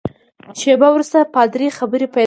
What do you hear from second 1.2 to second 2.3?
پادري خبرې پیل کړې.